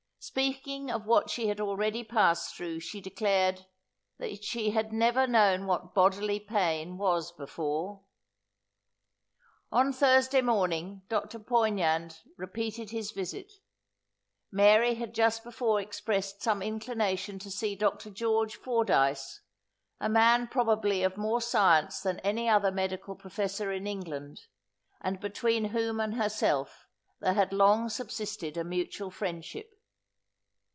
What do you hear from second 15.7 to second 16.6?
expressed